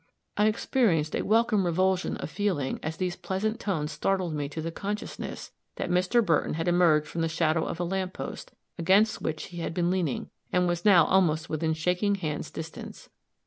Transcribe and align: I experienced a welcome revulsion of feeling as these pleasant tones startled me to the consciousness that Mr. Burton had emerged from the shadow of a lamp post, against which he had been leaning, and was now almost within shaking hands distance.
I 0.35 0.47
experienced 0.47 1.15
a 1.15 1.21
welcome 1.21 1.63
revulsion 1.63 2.17
of 2.17 2.31
feeling 2.31 2.79
as 2.81 2.97
these 2.97 3.15
pleasant 3.15 3.59
tones 3.59 3.91
startled 3.91 4.33
me 4.33 4.49
to 4.49 4.59
the 4.59 4.71
consciousness 4.71 5.51
that 5.75 5.91
Mr. 5.91 6.25
Burton 6.25 6.55
had 6.55 6.67
emerged 6.67 7.07
from 7.07 7.21
the 7.21 7.29
shadow 7.29 7.63
of 7.65 7.79
a 7.79 7.83
lamp 7.83 8.13
post, 8.13 8.51
against 8.79 9.21
which 9.21 9.49
he 9.49 9.57
had 9.57 9.75
been 9.75 9.91
leaning, 9.91 10.31
and 10.51 10.67
was 10.67 10.85
now 10.85 11.05
almost 11.05 11.51
within 11.51 11.75
shaking 11.75 12.15
hands 12.15 12.49
distance. 12.49 13.09